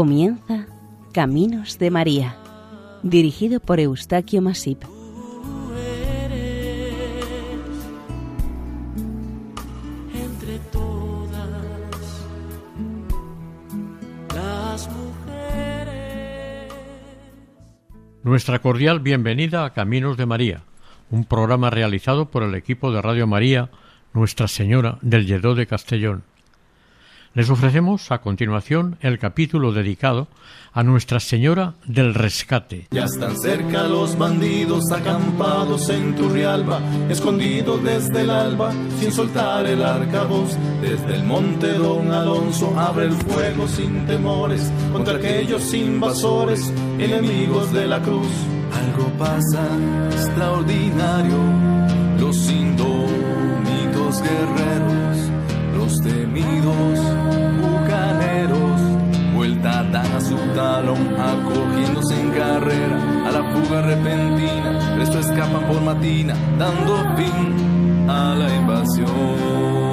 [0.00, 0.66] Comienza
[1.12, 2.34] Caminos de María,
[3.02, 4.82] dirigido por Eustaquio Masip.
[10.14, 11.50] entre todas
[14.34, 16.72] las mujeres.
[18.22, 20.62] Nuestra cordial bienvenida a Caminos de María,
[21.10, 23.68] un programa realizado por el equipo de Radio María
[24.14, 26.22] Nuestra Señora del Lledó de Castellón.
[27.32, 30.26] Les ofrecemos a continuación el capítulo dedicado
[30.72, 32.88] a Nuestra Señora del Rescate.
[32.90, 39.80] Ya están cerca los bandidos acampados en Turrialba, escondidos desde el alba, sin soltar el
[39.84, 40.56] arcabuz.
[40.82, 47.86] Desde el monte Don Alonso abre el fuego sin temores contra aquellos invasores, enemigos de
[47.86, 48.26] la cruz.
[48.74, 49.68] Algo pasa
[50.10, 51.38] extraordinario,
[52.18, 55.09] los indómitos guerreros,
[55.90, 57.00] los temidos
[57.60, 58.80] bucaneros
[59.34, 64.94] vuelta dan a su talón, acogiéndose en carrera a la fuga repentina.
[64.94, 69.89] Presto escapan por matina, dando fin a la invasión.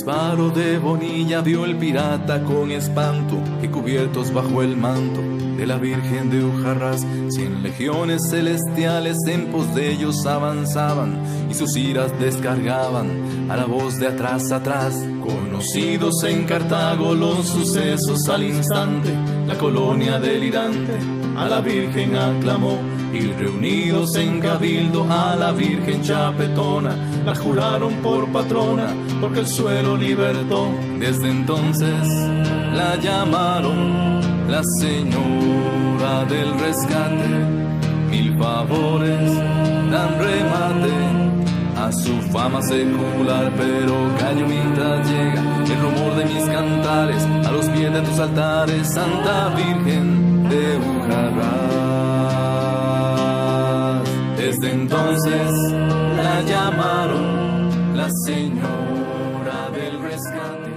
[0.00, 5.20] Disparo de Bonilla vio el pirata con espanto y cubiertos bajo el manto
[5.58, 11.76] de la Virgen de Ujarras, cien legiones celestiales en pos de ellos avanzaban y sus
[11.76, 14.94] iras descargaban a la voz de atrás atrás.
[15.20, 19.14] Conocidos en Cartago los sucesos al instante,
[19.46, 20.98] la colonia delirante
[21.36, 22.78] a la Virgen aclamó
[23.12, 29.96] y reunidos en cabildo a la Virgen chapetona, la juraron por patrona porque el suelo
[29.96, 30.68] libertó.
[30.98, 32.08] Desde entonces
[32.74, 37.28] la llamaron la señora del rescate,
[38.10, 39.34] mil favores
[39.90, 41.30] dan remate
[41.76, 47.66] a su fama secular, pero callo mientras llega el rumor de mis cantares a los
[47.70, 51.70] pies de tus altares, Santa Virgen de Ujarrás.
[54.36, 55.50] Desde entonces
[56.40, 60.70] la llamaron la señora del rescate.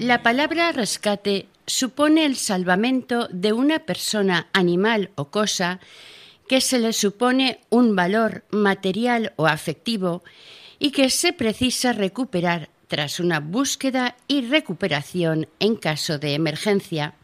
[0.00, 5.78] La palabra rescate supone el salvamento de una persona, animal o cosa
[6.48, 10.24] que se le supone un valor material o afectivo
[10.80, 17.14] y que se precisa recuperar tras una búsqueda y recuperación en caso de emergencia.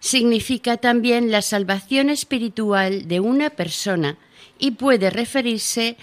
[0.00, 4.18] Significa también la salvación espiritual de una persona
[4.58, 5.96] y puede referirse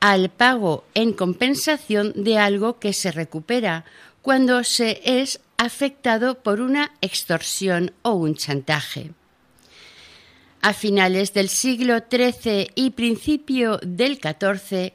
[0.00, 3.84] al pago en compensación de algo que se recupera
[4.22, 9.12] cuando se es afectado por una extorsión o un chantaje.
[10.60, 14.92] A finales del siglo XIII y principio del XIV,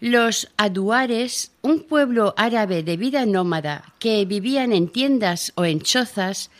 [0.00, 6.50] los aduares, un pueblo árabe de vida nómada que vivían en tiendas o en chozas,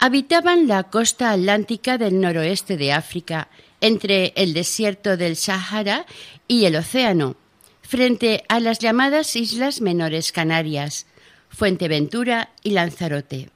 [0.00, 3.48] habitaban la costa atlántica del noroeste de África,
[3.82, 6.06] entre el desierto del Sáhara
[6.48, 7.36] y el océano,
[7.82, 11.06] frente a las llamadas Islas Menores Canarias,
[11.50, 13.50] Fuenteventura y Lanzarote.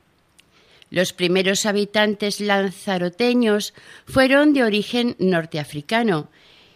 [0.91, 3.72] Los primeros habitantes lanzaroteños
[4.06, 6.28] fueron de origen norteafricano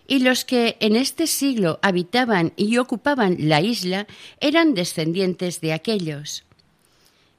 [0.07, 4.07] y los que en este siglo habitaban y ocupaban la isla
[4.41, 6.48] eran descendientes de aquellos.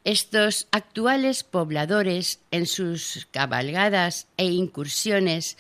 [0.04, 5.58] Estos actuales pobladores, en sus cabalgadas e incursiones,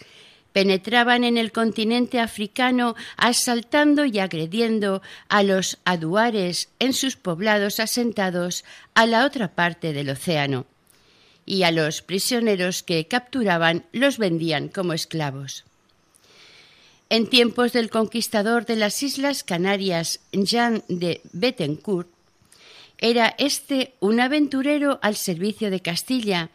[0.54, 8.64] penetraban en el continente africano asaltando y agrediendo a los aduares en sus poblados asentados
[8.96, 10.66] a la otra parte del océano
[11.46, 15.66] y a los prisioneros que capturaban los vendían como esclavos.
[17.10, 22.08] En tiempos del conquistador de las Islas Canarias, Jean de Bettencourt,
[23.00, 26.50] era este un aventurero al servicio de Castilla.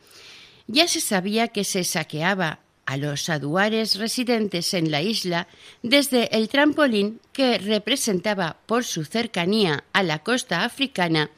[0.67, 5.49] Ya se sabía que se saqueaba a los aduares residentes en la isla
[5.83, 11.31] desde el trampolín que representaba por su cercanía a la costa africana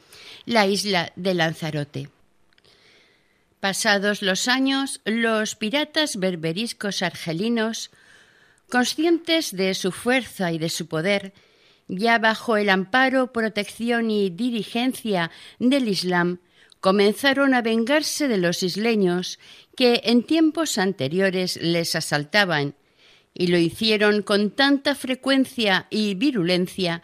[0.45, 2.09] la isla de Lanzarote.
[3.59, 7.91] Pasados los años, los piratas berberiscos argelinos,
[8.69, 11.33] conscientes de su fuerza y de su poder,
[11.87, 16.39] ya bajo el amparo, protección y dirigencia del Islam,
[16.79, 19.39] comenzaron a vengarse de los isleños
[19.75, 22.75] que en tiempos anteriores les asaltaban,
[23.33, 27.03] y lo hicieron con tanta frecuencia y virulencia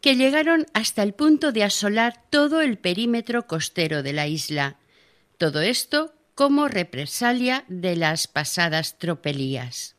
[0.00, 4.76] que llegaron hasta el punto de asolar todo el perímetro costero de la isla.
[5.38, 9.96] Todo esto como represalia de las pasadas tropelías.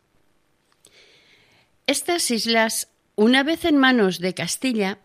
[1.86, 5.00] Estas islas, una vez en manos de Castilla,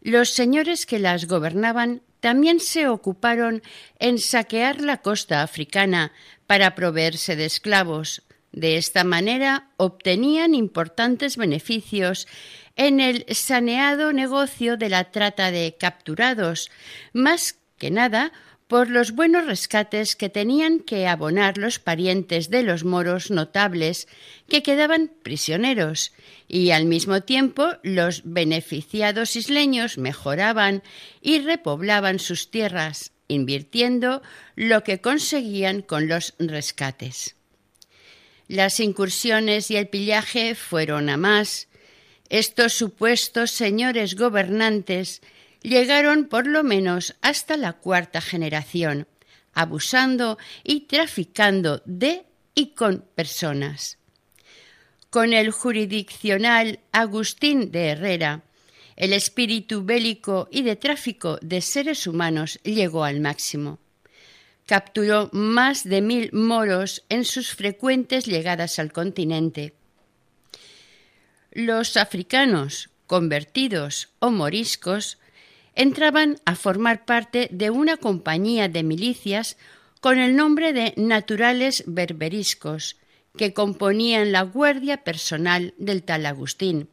[0.00, 3.62] los señores que las gobernaban también se ocuparon
[3.98, 6.12] en saquear la costa africana
[6.46, 8.22] para proveerse de esclavos.
[8.52, 12.26] De esta manera obtenían importantes beneficios
[12.76, 16.70] en el saneado negocio de la trata de capturados,
[17.12, 18.32] más que nada
[18.70, 24.06] por los buenos rescates que tenían que abonar los parientes de los moros notables
[24.48, 26.12] que quedaban prisioneros,
[26.46, 30.84] y al mismo tiempo los beneficiados isleños mejoraban
[31.20, 34.22] y repoblaban sus tierras, invirtiendo
[34.54, 37.34] lo que conseguían con los rescates.
[38.46, 41.66] Las incursiones y el pillaje fueron a más.
[42.28, 45.22] Estos supuestos señores gobernantes
[45.62, 49.06] llegaron por lo menos hasta la cuarta generación,
[49.52, 52.24] abusando y traficando de
[52.54, 53.98] y con personas.
[55.10, 58.42] Con el jurisdiccional Agustín de Herrera,
[58.96, 63.78] el espíritu bélico y de tráfico de seres humanos llegó al máximo.
[64.66, 69.74] Capturó más de mil moros en sus frecuentes llegadas al continente.
[71.50, 75.18] Los africanos, convertidos o moriscos,
[75.74, 79.56] entraban a formar parte de una compañía de milicias
[80.00, 82.96] con el nombre de naturales berberiscos,
[83.36, 86.88] que componían la guardia personal del tal Agustín.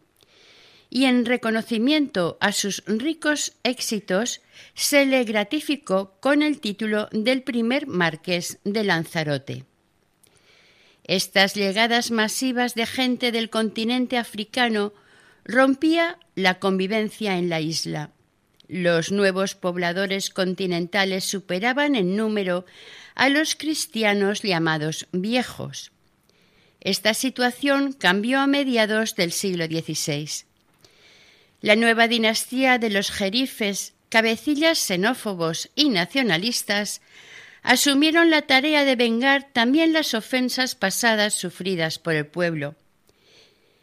[0.89, 4.41] Y en reconocimiento a sus ricos éxitos,
[4.73, 9.65] se le gratificó con el título del primer marqués de Lanzarote.
[11.03, 14.93] Estas llegadas masivas de gente del continente africano
[15.43, 18.11] rompía la convivencia en la isla
[18.67, 22.65] los nuevos pobladores continentales superaban en número
[23.15, 25.91] a los cristianos llamados viejos.
[26.81, 30.45] Esta situación cambió a mediados del siglo XVI.
[31.61, 37.01] La nueva dinastía de los jerifes, cabecillas xenófobos y nacionalistas,
[37.63, 42.75] asumieron la tarea de vengar también las ofensas pasadas sufridas por el pueblo.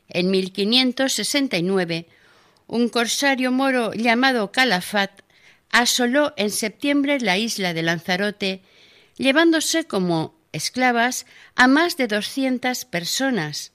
[0.08, 2.06] En 1569
[2.66, 5.22] un corsario moro llamado Calafat
[5.70, 8.62] asoló en septiembre la isla de Lanzarote,
[9.16, 11.26] llevándose como esclavas
[11.56, 13.72] a más de doscientas personas.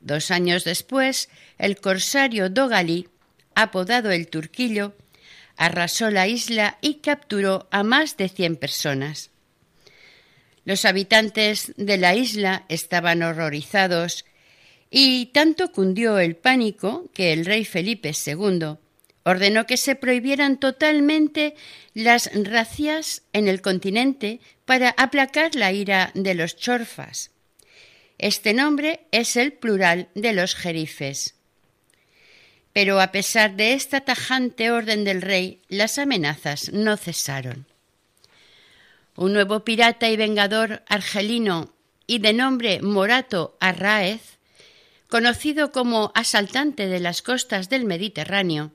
[0.00, 1.28] Dos años después,
[1.58, 3.08] el corsario Dogali,
[3.54, 4.94] apodado el Turquillo,
[5.56, 9.30] arrasó la isla y capturó a más de cien personas.
[10.64, 14.24] Los habitantes de la isla estaban horrorizados
[14.90, 18.76] y tanto cundió el pánico que el rey Felipe II
[19.24, 21.54] ordenó que se prohibieran totalmente
[21.92, 27.30] las racias en el continente para aplacar la ira de los chorfas.
[28.16, 31.34] Este nombre es el plural de los jerifes.
[32.72, 37.66] Pero a pesar de esta tajante orden del rey, las amenazas no cesaron.
[39.14, 41.74] Un nuevo pirata y vengador argelino
[42.06, 44.37] y de nombre Morato Arráez
[45.08, 48.72] conocido como asaltante de las costas del Mediterráneo,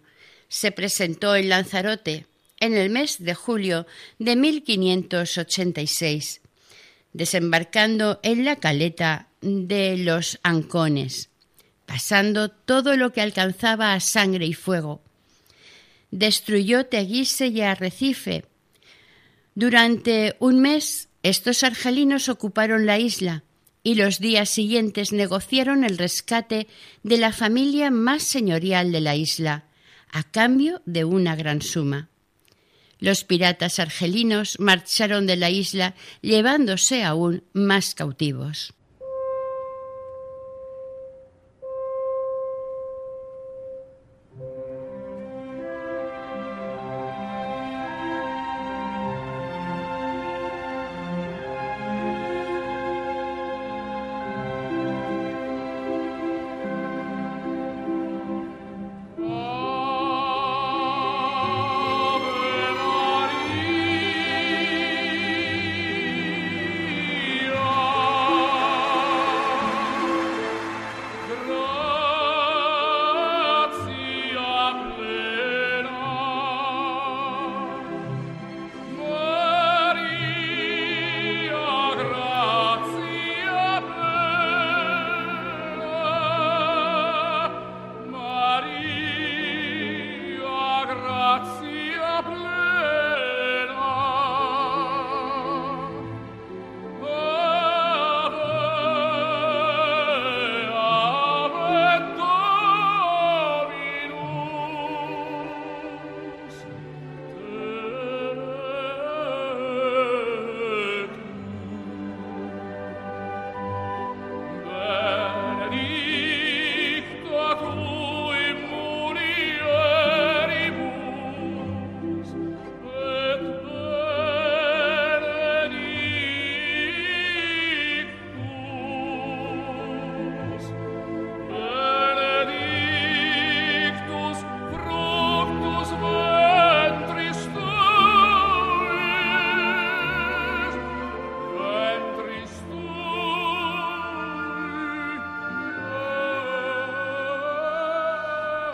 [0.50, 2.26] se presentó en Lanzarote
[2.60, 3.86] en el mes de julio
[4.20, 6.42] de 1586,
[7.12, 11.30] desembarcando en la caleta de los Ancones,
[11.86, 15.02] pasando todo lo que alcanzaba a sangre y fuego.
[16.12, 18.46] Destruyó Teguise y Arrecife.
[19.56, 23.44] Durante un mes estos argelinos ocuparon la isla,
[23.84, 26.68] y los días siguientes negociaron el rescate
[27.04, 29.66] de la familia más señorial de la isla,
[30.10, 32.10] a cambio de una gran suma.
[33.00, 38.74] Los piratas argelinos marcharon de la isla llevándose aún más cautivos.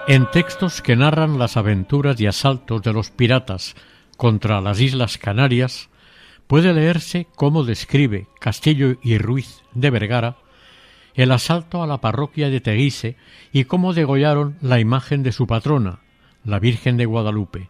[0.10, 3.76] En textos que narran las aventuras y asaltos de los piratas
[4.18, 5.92] contra las Islas Canarias,
[6.48, 10.38] puede leerse cómo describe Castillo y Ruiz de Vergara
[11.14, 13.18] el asalto a la parroquia de Teguise
[13.52, 16.00] y cómo degollaron la imagen de su patrona,
[16.44, 17.70] la Virgen de Guadalupe.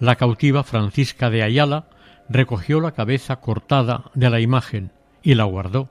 [0.00, 1.90] La cautiva Francisca de Ayala
[2.28, 4.90] recogió la cabeza cortada de la imagen
[5.22, 5.90] y la guardó.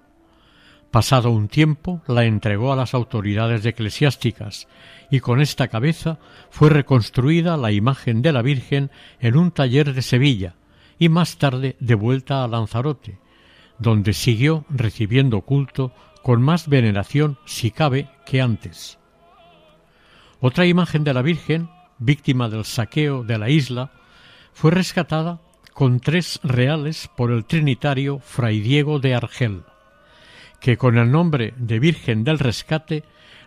[0.91, 4.67] Pasado un tiempo la entregó a las autoridades eclesiásticas
[5.12, 6.17] y con esta cabeza
[6.50, 10.55] fue reconstruida la imagen de la Virgen en un taller de Sevilla
[10.98, 13.19] y más tarde devuelta a Lanzarote,
[13.77, 15.93] donde siguió recibiendo culto
[16.24, 18.98] con más veneración, si cabe, que antes.
[20.39, 21.69] Otra imagen de la Virgen,
[22.00, 23.91] víctima del saqueo de la isla,
[24.53, 25.39] fue rescatada
[25.72, 29.63] con tres reales por el trinitario Fray Diego de Argel
[30.59, 33.03] que con el nombre de Virgen del Rescate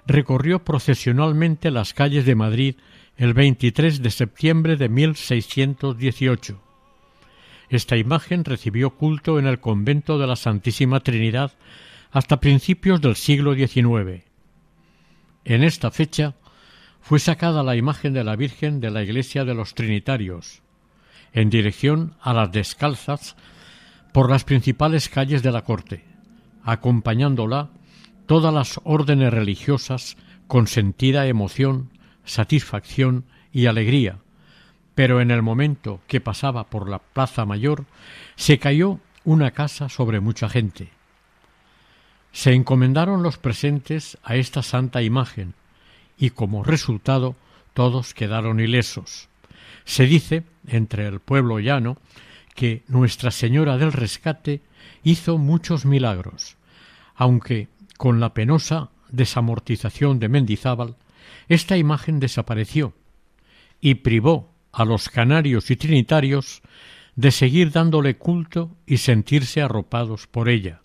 [0.07, 2.77] recorrió procesionalmente las calles de Madrid
[3.17, 6.61] el 23 de septiembre de 1618.
[7.69, 11.53] Esta imagen recibió culto en el convento de la Santísima Trinidad
[12.11, 14.25] hasta principios del siglo XIX.
[15.45, 16.35] En esta fecha
[17.01, 20.63] fue sacada la imagen de la Virgen de la iglesia de los Trinitarios,
[21.33, 23.37] en dirección a las descalzas
[24.13, 26.12] por las principales calles de la corte
[26.65, 27.71] acompañándola
[28.27, 30.17] todas las órdenes religiosas
[30.47, 31.91] con sentida emoción,
[32.25, 34.19] satisfacción y alegría,
[34.95, 37.85] pero en el momento que pasaba por la Plaza Mayor
[38.37, 40.91] se cayó una casa sobre mucha gente.
[42.33, 45.55] Se encomendaron los presentes a esta santa imagen
[46.19, 47.37] y como resultado
[47.75, 49.29] todos quedaron ilesos.
[49.85, 51.99] Se dice, entre el pueblo llano,
[52.55, 54.63] que Nuestra Señora del Rescate
[55.03, 56.57] hizo muchos milagros,
[57.15, 60.97] aunque con la penosa desamortización de Mendizábal,
[61.49, 62.95] esta imagen desapareció
[63.81, 66.63] y privó a los canarios y trinitarios
[67.15, 70.81] de seguir dándole culto y sentirse arropados por ella.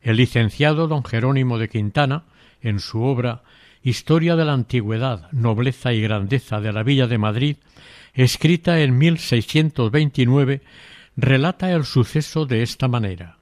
[0.00, 2.24] El licenciado don Jerónimo de Quintana,
[2.62, 3.42] en su obra
[3.82, 7.56] Historia de la Antigüedad, Nobleza y Grandeza de la Villa de Madrid,
[8.16, 10.62] escrita en 1629,
[11.16, 13.38] relata el suceso de esta manera.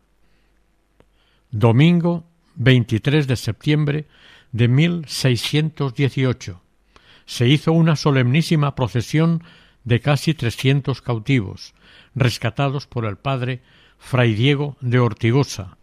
[1.51, 2.25] Domingo
[2.57, 4.07] 23 de septiembre
[4.53, 6.61] de 1618
[7.27, 9.43] se hizo una solemnísima procesión
[9.85, 11.75] de casi trescientos cautivos,
[12.15, 13.63] rescatados por el padre
[13.99, 15.79] Fray Diego de Ortigosa,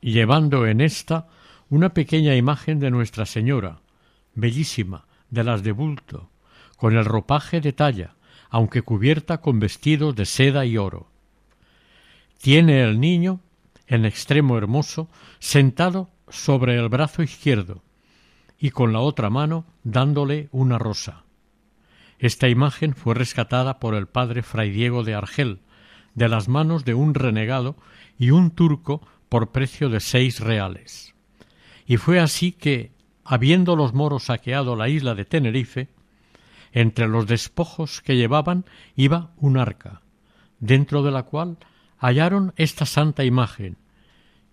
[0.00, 1.28] llevando en esta
[1.70, 3.80] una pequeña imagen de Nuestra Señora,
[4.34, 6.28] bellísima, de las de bulto,
[6.76, 8.14] con el ropaje de talla,
[8.50, 11.10] aunque cubierta con vestidos de seda y oro.
[12.38, 13.40] Tiene el niño,
[13.86, 17.82] en extremo hermoso, sentado sobre el brazo izquierdo
[18.58, 21.24] y con la otra mano dándole una rosa.
[22.18, 25.60] Esta imagen fue rescatada por el padre Fray Diego de Argel,
[26.14, 27.76] de las manos de un renegado
[28.18, 31.14] y un turco por precio de seis reales.
[31.86, 32.92] Y fue así que,
[33.24, 35.88] habiendo los moros saqueado la isla de Tenerife,
[36.72, 38.64] entre los despojos que llevaban
[38.96, 40.02] iba un arca,
[40.58, 41.58] dentro de la cual
[41.98, 43.76] hallaron esta santa imagen,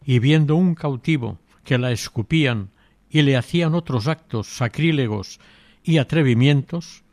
[0.05, 2.71] y viendo un cautivo que la escupían
[3.09, 5.39] y le hacían otros actos sacrílegos
[5.83, 7.03] y atrevimientos,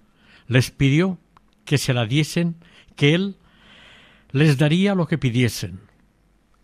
[0.47, 1.19] les pidió
[1.65, 2.57] que se la diesen,
[2.95, 3.37] que él
[4.31, 5.81] les daría lo que pidiesen.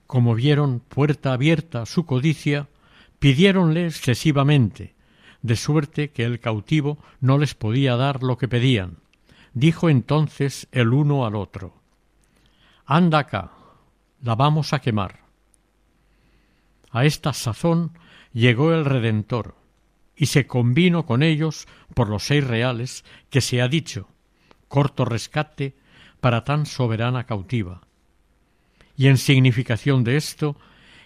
[0.06, 2.68] Como vieron puerta abierta su codicia,
[3.18, 4.94] pidiéronle excesivamente,
[5.42, 8.98] de suerte que el cautivo no les podía dar lo que pedían.
[9.54, 11.74] Dijo entonces el uno al otro
[12.86, 13.52] Anda acá,
[14.22, 15.20] la vamos a quemar.
[16.90, 17.92] A esta sazón
[18.32, 19.54] llegó el Redentor,
[20.16, 24.08] y se convino con ellos por los seis reales que se ha dicho,
[24.68, 25.74] corto rescate
[26.20, 27.82] para tan soberana cautiva.
[28.96, 30.56] Y en significación de esto,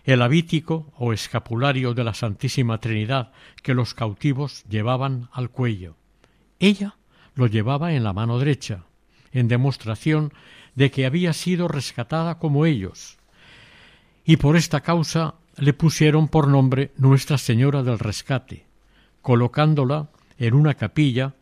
[0.06, 3.32] el habítico o escapulario de la Santísima Trinidad
[3.62, 5.96] que los cautivos llevaban al cuello.
[6.60, 6.96] Ella
[7.34, 8.84] lo llevaba en la mano derecha,
[9.32, 10.32] en demostración
[10.76, 13.18] de que había sido rescatada como ellos,
[14.24, 18.66] y por esta causa le pusieron por nombre Nuestra Señora del Rescate,
[19.22, 21.34] colocándola en una capilla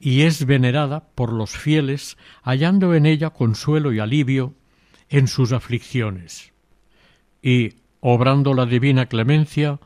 [0.00, 4.54] y es venerada por los fieles, hallando en ella consuelo y alivio
[5.08, 6.52] en sus aflicciones.
[7.40, 9.78] Y obrando la divina clemencia,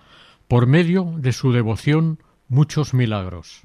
[0.48, 2.18] por medio de su devoción,
[2.48, 3.62] muchos milagros.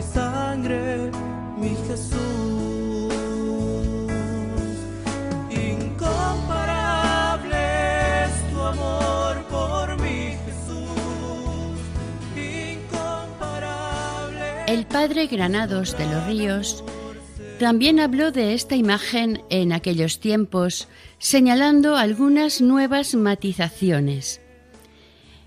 [0.00, 1.10] Y sangre,
[1.58, 3.12] mi Jesús.
[5.50, 11.78] Incomparable es tu amor por mi Jesús.
[14.66, 16.82] El padre Granados de los Ríos
[17.58, 24.40] también habló de esta imagen en aquellos tiempos, señalando algunas nuevas matizaciones.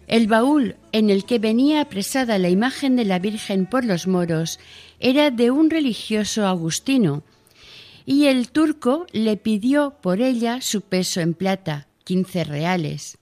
[0.07, 4.59] El baúl en el que venía apresada la imagen de la Virgen por los moros
[4.99, 7.23] era de un religioso agustino,
[8.05, 13.17] y el turco le pidió por ella su peso en plata, 15 reales,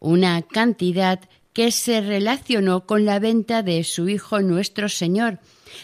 [0.00, 1.20] una cantidad
[1.52, 5.38] que se relacionó con la venta de su hijo nuestro Señor,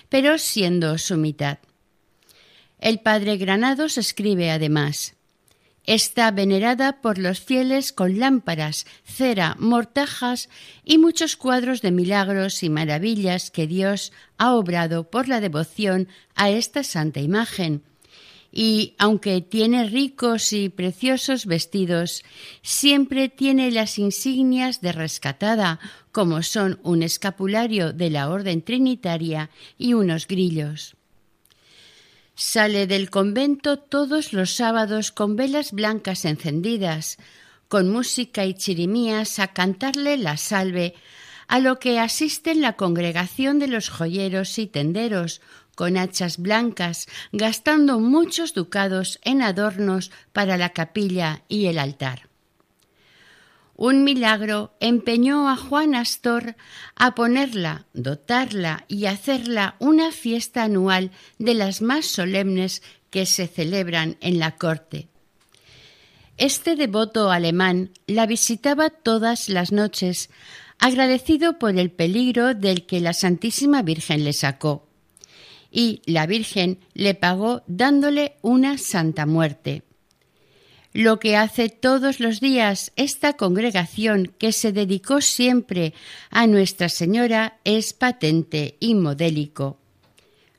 [0.09, 1.59] pero siendo su mitad.
[2.79, 5.15] El padre Granados escribe además
[5.87, 10.49] Está venerada por los fieles con lámparas, cera, mortajas
[10.85, 16.51] y muchos cuadros de milagros y maravillas que Dios ha obrado por la devoción a
[16.51, 17.83] esta santa imagen.
[18.51, 22.25] Y aunque tiene ricos y preciosos vestidos,
[22.62, 25.79] siempre tiene las insignias de rescatada,
[26.11, 30.96] como son un escapulario de la Orden Trinitaria y unos grillos.
[32.38, 37.16] Sale del convento todos los sábados con velas blancas encendidas,
[37.68, 40.94] con música y chirimías a cantarle la salve,
[41.49, 45.40] a lo que asisten la congregación de los joyeros y tenderos,
[45.75, 52.26] con hachas blancas, gastando muchos ducados en adornos para la capilla y el altar.
[53.77, 56.57] Un milagro empeñó a Juan Astor
[56.95, 64.17] a ponerla, dotarla y hacerla una fiesta anual de las más solemnes que se celebran
[64.21, 65.09] en la corte.
[66.39, 70.31] Este devoto alemán la visitaba todas las noches,
[70.79, 74.87] agradecido por el peligro del que la Santísima Virgen le sacó.
[75.71, 79.83] Y la Virgen le pagó dándole una santa muerte.
[80.97, 85.93] Lo que hace todos los días esta congregación que se dedicó siempre
[86.31, 89.79] a Nuestra Señora es patente y modélico.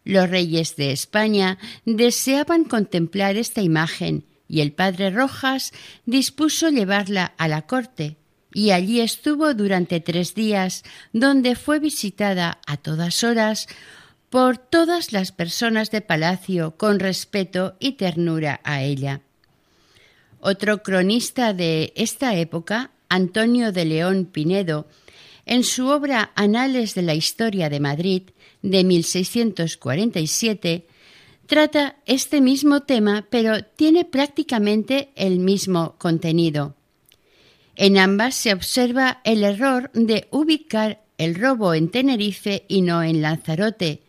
[0.03, 5.73] Los reyes de España deseaban contemplar esta imagen y el padre Rojas
[6.05, 8.17] dispuso llevarla a la corte,
[8.53, 13.67] y allí estuvo durante tres días, donde fue visitada a todas horas
[14.29, 19.23] por todas las personas de palacio con respeto y ternura a ella.
[20.39, 24.87] Otro cronista de esta época, Antonio de León Pinedo,
[25.45, 28.23] en su obra Anales de la Historia de Madrid
[28.61, 30.85] de 1647,
[31.45, 36.75] trata este mismo tema, pero tiene prácticamente el mismo contenido.
[37.75, 43.21] En ambas se observa el error de ubicar el robo en Tenerife y no en
[43.21, 44.01] Lanzarote.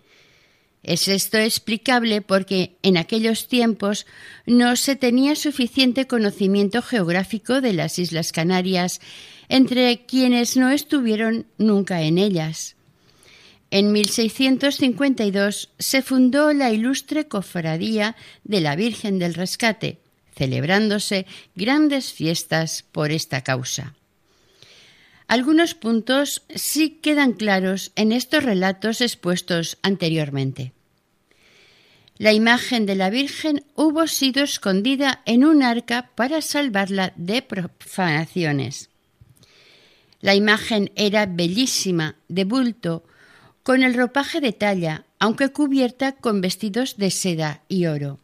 [0.82, 4.06] Es esto explicable porque en aquellos tiempos
[4.46, 9.00] no se tenía suficiente conocimiento geográfico de las Islas Canarias
[9.48, 12.76] entre quienes no estuvieron nunca en ellas.
[13.70, 19.98] En 1652 se fundó la ilustre Cofradía de la Virgen del Rescate,
[20.34, 23.97] celebrándose grandes fiestas por esta causa.
[25.28, 30.72] Algunos puntos sí quedan claros en estos relatos expuestos anteriormente.
[32.16, 38.88] La imagen de la Virgen hubo sido escondida en un arca para salvarla de profanaciones.
[40.20, 43.04] La imagen era bellísima, de bulto,
[43.62, 48.18] con el ropaje de talla, aunque cubierta con vestidos de seda y oro.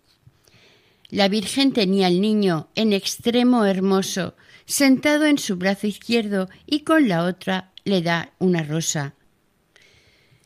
[1.10, 4.34] La Virgen tenía al niño en extremo hermoso,
[4.66, 9.14] sentado en su brazo izquierdo y con la otra le da una rosa.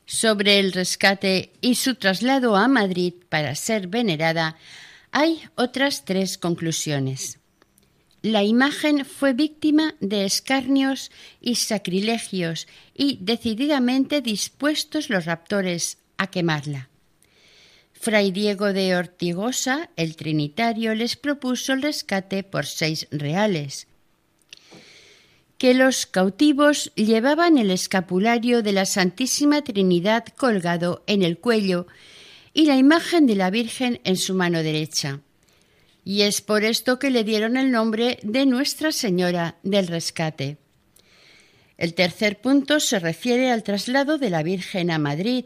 [0.07, 4.57] Sobre el rescate y su traslado a Madrid para ser venerada,
[5.11, 7.38] Hay otras tres conclusiones.
[8.20, 16.90] La imagen fue víctima de escarnios y sacrilegios y decididamente dispuestos los raptores a quemarla.
[17.92, 23.88] Fray Diego de Ortigosa, el Trinitario, les propuso el rescate por seis reales,
[25.59, 31.87] que los cautivos llevaban el escapulario de la Santísima Trinidad colgado en el cuello
[32.55, 35.21] y la imagen de la Virgen en su mano derecha
[36.09, 40.57] y es por esto que le dieron el nombre de Nuestra Señora del Rescate.
[41.77, 45.44] El tercer punto se refiere al traslado de la Virgen a Madrid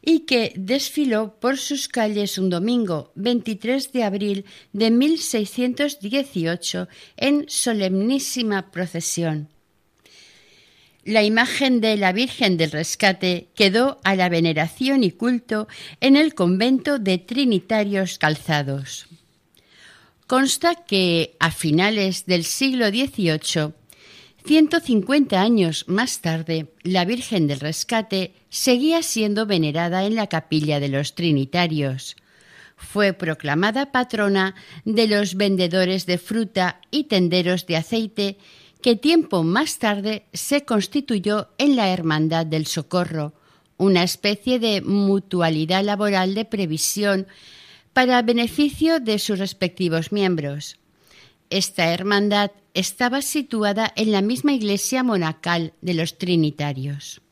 [0.00, 8.70] y que desfiló por sus calles un domingo 23 de abril de 1618 en solemnísima
[8.70, 9.48] procesión.
[11.04, 15.68] La imagen de la Virgen del Rescate quedó a la veneración y culto
[16.00, 19.06] en el convento de Trinitarios Calzados.
[20.26, 23.74] Consta que a finales del siglo XVIII,
[24.46, 30.88] 150 años más tarde, la Virgen del Rescate seguía siendo venerada en la capilla de
[30.88, 32.16] los Trinitarios.
[32.78, 34.54] Fue proclamada patrona
[34.86, 38.38] de los vendedores de fruta y tenderos de aceite,
[38.84, 43.32] que tiempo más tarde se constituyó en la Hermandad del Socorro,
[43.78, 47.26] una especie de mutualidad laboral de previsión
[47.94, 50.76] para beneficio de sus respectivos miembros.
[51.48, 57.22] Esta hermandad estaba situada en la misma iglesia monacal de los Trinitarios.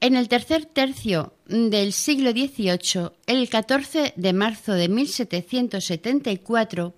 [0.00, 6.96] En el tercer tercio del siglo XVIII, el 14 de marzo de 1774,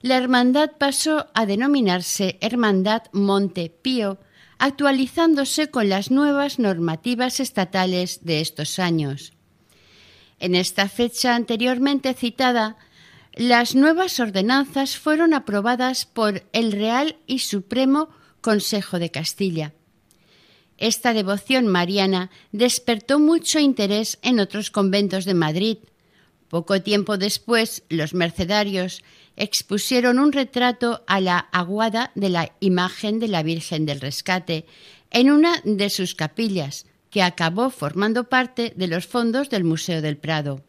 [0.00, 4.18] la hermandad pasó a denominarse Hermandad Monte Pío,
[4.58, 9.32] actualizándose con las nuevas normativas estatales de estos años.
[10.38, 12.76] En esta fecha anteriormente citada,
[13.34, 18.08] las nuevas ordenanzas fueron aprobadas por el Real y Supremo
[18.40, 19.74] Consejo de Castilla.
[20.76, 25.78] Esta devoción mariana despertó mucho interés en otros conventos de Madrid.
[26.48, 29.02] Poco tiempo después, los mercedarios
[29.38, 34.66] expusieron un retrato a la aguada de la imagen de la Virgen del Rescate
[35.10, 40.18] en una de sus capillas, que acabó formando parte de los fondos del Museo del
[40.18, 40.62] Prado.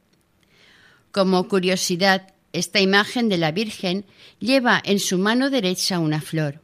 [1.11, 4.05] Como curiosidad, esta imagen de la Virgen
[4.39, 6.61] lleva en su mano derecha una flor.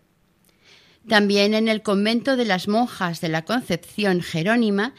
[1.10, 4.94] También en el convento de las monjas de la Concepción Jerónima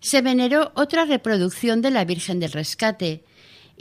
[0.00, 3.24] se veneró otra reproducción de la Virgen del Rescate,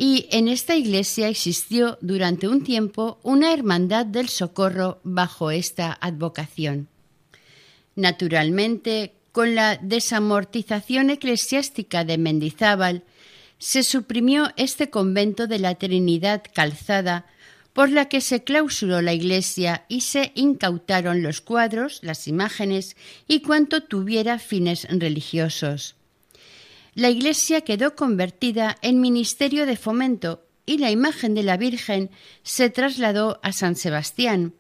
[0.02, 6.88] y en esta iglesia existió durante un tiempo una hermandad del socorro bajo esta advocación.
[7.98, 13.04] Naturalmente, con la desamortización eclesiástica de Mendizábal,
[13.58, 17.26] se suprimió este convento de la Trinidad Calzada,
[17.74, 22.96] por la que se clausuró la iglesia y se incautaron los cuadros, las imágenes
[23.28, 25.99] y cuanto tuviera fines religiosos.
[27.00, 32.10] La iglesia quedó convertida en ministerio de fomento y la imagen de la Virgen
[32.44, 34.54] se trasladó a San Sebastián,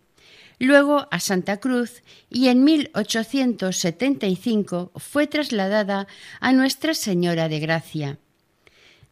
[0.57, 6.07] luego a Santa Cruz y en 1875 fue trasladada
[6.39, 8.19] a Nuestra Señora de Gracia.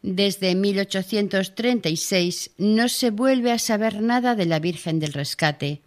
[0.00, 5.82] Desde 1836 no se vuelve a saber nada de la Virgen del Rescate.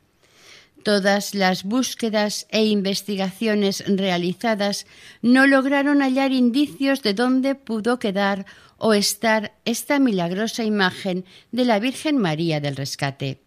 [0.84, 4.86] Todas las búsquedas e investigaciones realizadas
[5.22, 8.46] no lograron hallar indicios de dónde pudo quedar
[8.78, 13.42] o estar esta milagrosa imagen de la Virgen María del Rescate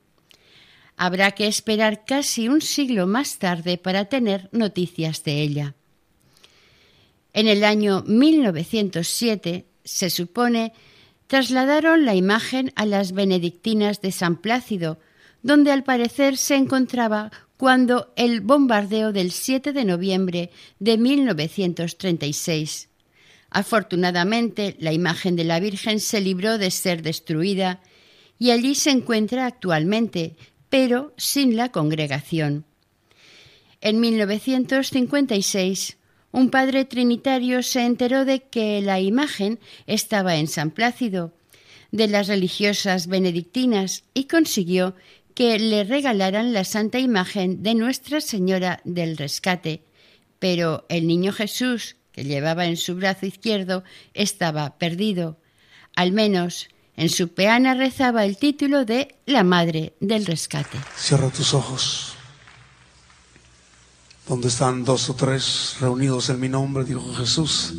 [0.97, 5.75] habrá que esperar casi un siglo más tarde para tener noticias de ella.
[7.33, 10.73] En el año 1907, se supone,
[11.27, 14.99] trasladaron la imagen a las benedictinas de San Plácido,
[15.45, 22.89] donde al parecer se encontraba cuando el bombardeo del 7 de noviembre de 1936.
[23.51, 27.83] Afortunadamente, la imagen de la Virgen se libró de ser destruida
[28.39, 30.35] y allí se encuentra actualmente,
[30.71, 32.65] pero sin la congregación.
[33.83, 35.99] En 1956,
[36.33, 41.35] un padre trinitario se enteró de que la imagen estaba en San Plácido,
[41.93, 44.97] de las religiosas benedictinas, y consiguió
[45.35, 49.85] que le regalaran la santa imagen de Nuestra Señora del Rescate,
[50.39, 53.83] pero el niño Jesús, que llevaba en su brazo izquierdo,
[54.15, 55.39] estaba perdido.
[55.97, 60.79] Al menos en su peana rezaba el título de La Madre del Rescate.
[60.97, 62.15] Cierra tus ojos.
[64.29, 67.75] Donde están dos o tres reunidos en mi nombre, dijo Jesús,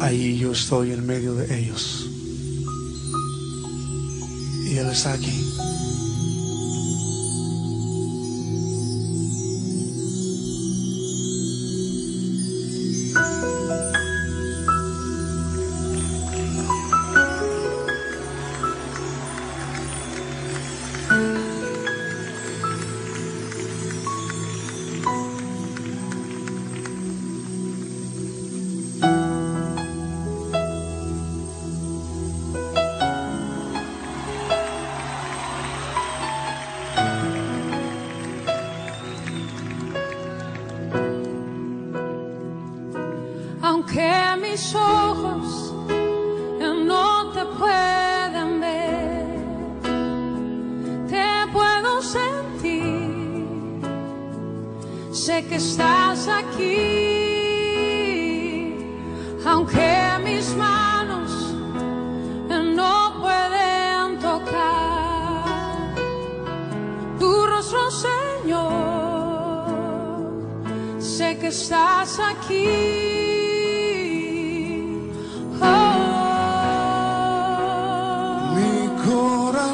[0.00, 2.06] ahí yo estoy en medio de ellos.
[4.66, 5.14] y Él está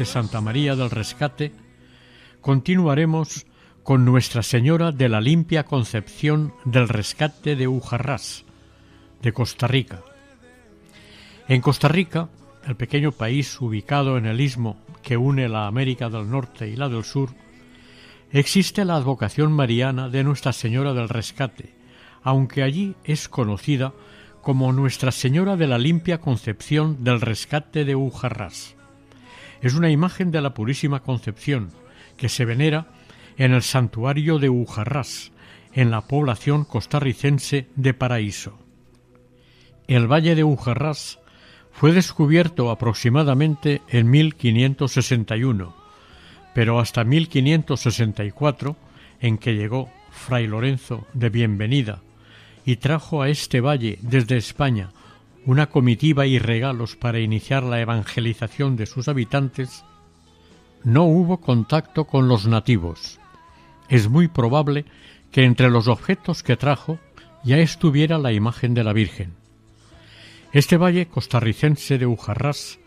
[0.00, 1.52] de Santa María del Rescate,
[2.40, 3.44] continuaremos
[3.82, 8.46] con Nuestra Señora de la Limpia Concepción del Rescate de Ujarrás,
[9.20, 10.00] de Costa Rica.
[11.48, 12.30] En Costa Rica,
[12.66, 16.88] el pequeño país ubicado en el istmo que une la América del Norte y la
[16.88, 17.34] del Sur,
[18.32, 21.74] existe la advocación mariana de Nuestra Señora del Rescate,
[22.22, 23.92] aunque allí es conocida
[24.40, 28.79] como Nuestra Señora de la Limpia Concepción del Rescate de Ujarrás.
[29.60, 31.70] Es una imagen de la Purísima Concepción
[32.16, 32.88] que se venera
[33.36, 35.32] en el santuario de Ujarrás,
[35.72, 38.58] en la población costarricense de Paraíso.
[39.86, 41.18] El valle de Ujarrás
[41.72, 45.74] fue descubierto aproximadamente en 1561,
[46.54, 48.76] pero hasta 1564,
[49.20, 52.02] en que llegó Fray Lorenzo de Bienvenida
[52.64, 54.90] y trajo a este valle desde España
[55.50, 59.84] una comitiva y regalos para iniciar la evangelización de sus habitantes,
[60.84, 63.18] no hubo contacto con los nativos.
[63.88, 64.84] Es muy probable
[65.32, 67.00] que entre los objetos que trajo
[67.42, 69.32] ya estuviera la imagen de la Virgen.
[70.52, 72.78] Este valle costarricense de Ujarrás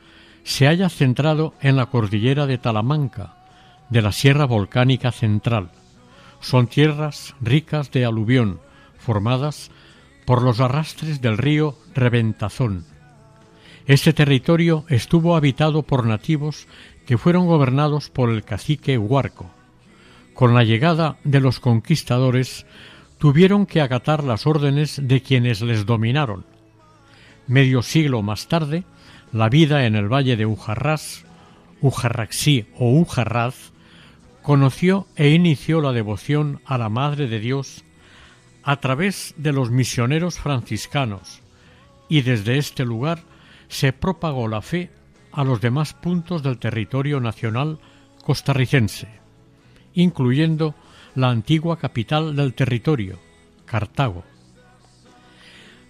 [0.46, 3.44] se halla centrado en la cordillera de Talamanca,
[3.90, 5.72] de la Sierra Volcánica Central.
[6.40, 8.62] Son tierras ricas de aluvión,
[9.00, 9.70] formadas
[10.26, 12.86] por los arrastres del río Reventazón.
[13.86, 16.68] Este territorio estuvo habitado por nativos
[17.06, 19.50] que fueron gobernados por el cacique Huarco.
[20.34, 22.66] Con la llegada de los conquistadores
[23.18, 26.46] tuvieron que acatar las órdenes de quienes les dominaron.
[27.48, 28.86] Medio siglo más tarde,
[29.34, 31.26] la vida en el valle de Ujarrás,
[31.82, 33.74] Ujarraxí o Ujarraz,
[34.42, 37.83] conoció e inició la devoción a la Madre de Dios
[38.64, 41.42] a través de los misioneros franciscanos
[42.08, 43.24] y desde este lugar
[43.68, 44.90] se propagó la fe
[45.32, 47.80] a los demás puntos del territorio nacional
[48.24, 49.08] costarricense,
[49.94, 50.76] incluyendo
[51.16, 53.20] la antigua capital del territorio,
[53.66, 54.24] Cartago.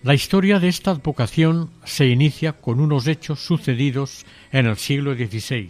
[0.01, 5.69] La historia de esta advocación se inicia con unos hechos sucedidos en el siglo XVI,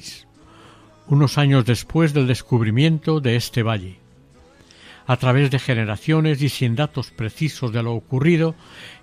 [1.08, 4.03] unos años después del descubrimiento de este valle
[5.06, 8.56] a través de generaciones y sin datos precisos de lo ocurrido,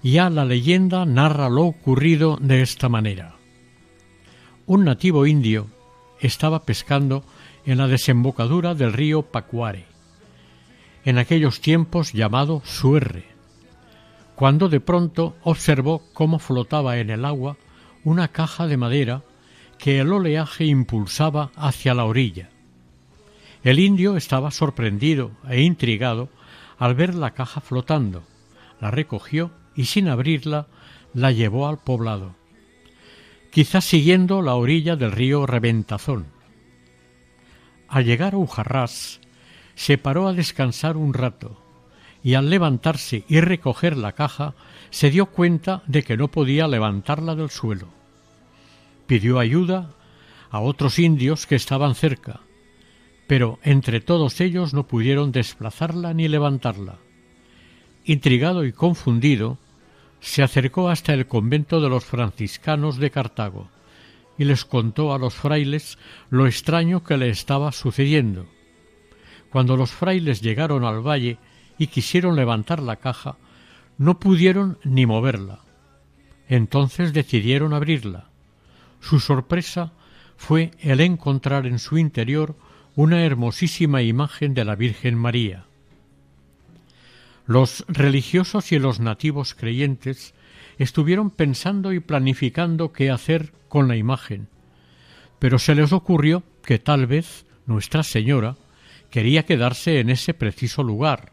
[0.02, 3.36] ya la leyenda narra lo ocurrido de esta manera.
[4.66, 5.66] Un nativo indio
[6.20, 7.24] estaba pescando
[7.66, 9.86] en la desembocadura del río Pacuare,
[11.04, 13.24] en aquellos tiempos llamado Suerre,
[14.36, 17.56] cuando de pronto observó cómo flotaba en el agua
[18.04, 19.22] una caja de madera
[19.78, 22.49] que el oleaje impulsaba hacia la orilla.
[23.62, 26.28] El indio estaba sorprendido e intrigado
[26.78, 28.22] al ver la caja flotando.
[28.80, 30.66] La recogió y sin abrirla
[31.12, 32.34] la llevó al poblado,
[33.50, 36.26] quizás siguiendo la orilla del río Reventazón.
[37.88, 39.20] Al llegar a Ujarrás,
[39.74, 41.60] se paró a descansar un rato
[42.22, 44.54] y al levantarse y recoger la caja
[44.90, 47.88] se dio cuenta de que no podía levantarla del suelo.
[49.06, 49.90] Pidió ayuda
[50.50, 52.40] a otros indios que estaban cerca,
[53.30, 56.98] pero entre todos ellos no pudieron desplazarla ni levantarla.
[58.04, 59.56] Intrigado y confundido,
[60.18, 63.68] se acercó hasta el convento de los franciscanos de Cartago
[64.36, 65.96] y les contó a los frailes
[66.28, 68.48] lo extraño que le estaba sucediendo.
[69.52, 71.38] Cuando los frailes llegaron al valle
[71.78, 73.36] y quisieron levantar la caja,
[73.96, 75.60] no pudieron ni moverla.
[76.48, 78.28] Entonces decidieron abrirla.
[78.98, 79.92] Su sorpresa
[80.36, 82.56] fue el encontrar en su interior
[83.00, 85.64] una hermosísima imagen de la Virgen María.
[87.46, 90.34] Los religiosos y los nativos creyentes
[90.76, 94.48] estuvieron pensando y planificando qué hacer con la imagen,
[95.38, 98.56] pero se les ocurrió que tal vez Nuestra Señora
[99.08, 101.32] quería quedarse en ese preciso lugar,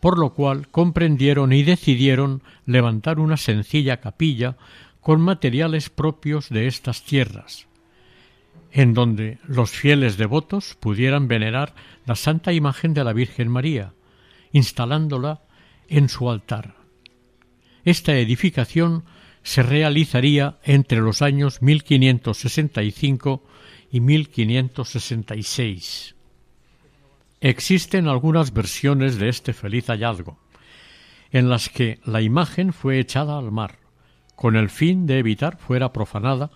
[0.00, 4.58] por lo cual comprendieron y decidieron levantar una sencilla capilla
[5.00, 7.68] con materiales propios de estas tierras,
[8.74, 11.74] en donde los fieles devotos pudieran venerar
[12.06, 13.92] la santa imagen de la Virgen María,
[14.50, 15.42] instalándola
[15.86, 16.74] en su altar.
[17.84, 19.04] Esta edificación
[19.44, 23.44] se realizaría entre los años 1565
[23.92, 26.16] y 1566.
[27.40, 30.40] Existen algunas versiones de este feliz hallazgo,
[31.30, 33.78] en las que la imagen fue echada al mar,
[34.34, 36.50] con el fin de evitar fuera profanada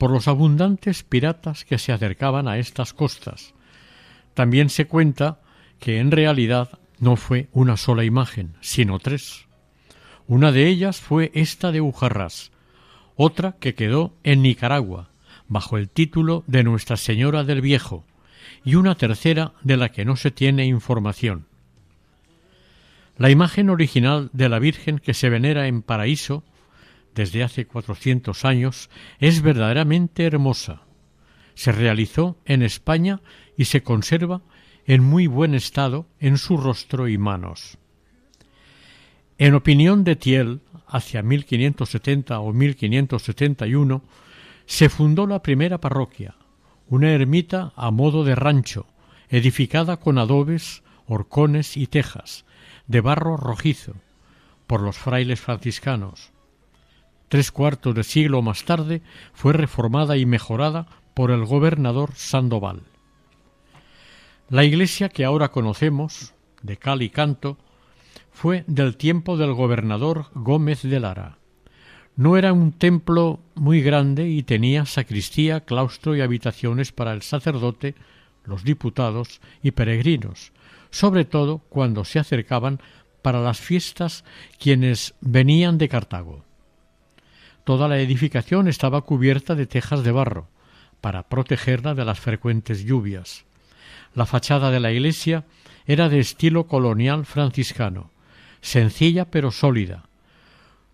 [0.00, 3.52] por los abundantes piratas que se acercaban a estas costas.
[4.32, 5.42] También se cuenta
[5.78, 9.44] que en realidad no fue una sola imagen, sino tres.
[10.26, 12.50] Una de ellas fue esta de Ujarrás,
[13.14, 15.10] otra que quedó en Nicaragua,
[15.48, 18.06] bajo el título de Nuestra Señora del Viejo,
[18.64, 21.44] y una tercera de la que no se tiene información.
[23.18, 26.42] La imagen original de la Virgen que se venera en Paraíso
[27.14, 30.82] desde hace cuatrocientos años es verdaderamente hermosa.
[31.54, 33.20] Se realizó en España
[33.56, 34.42] y se conserva
[34.86, 37.78] en muy buen estado en su rostro y manos.
[39.38, 44.02] En opinión de Thiel, hacia 1570 o 1571,
[44.66, 46.34] se fundó la primera parroquia,
[46.88, 48.86] una ermita a modo de rancho,
[49.28, 52.44] edificada con adobes, horcones y tejas,
[52.86, 53.94] de barro rojizo,
[54.66, 56.32] por los frailes franciscanos.
[57.30, 59.02] Tres cuartos de siglo más tarde
[59.34, 62.82] fue reformada y mejorada por el gobernador Sandoval.
[64.48, 67.56] La iglesia que ahora conocemos, de cal y canto,
[68.32, 71.38] fue del tiempo del gobernador Gómez de Lara.
[72.16, 77.94] No era un templo muy grande y tenía sacristía, claustro y habitaciones para el sacerdote,
[78.44, 80.50] los diputados y peregrinos,
[80.90, 82.80] sobre todo cuando se acercaban
[83.22, 84.24] para las fiestas
[84.58, 86.49] quienes venían de Cartago.
[87.70, 90.48] Toda la edificación estaba cubierta de tejas de barro,
[91.00, 93.44] para protegerla de las frecuentes lluvias.
[94.12, 95.44] La fachada de la iglesia
[95.86, 98.10] era de estilo colonial franciscano,
[98.60, 100.02] sencilla pero sólida,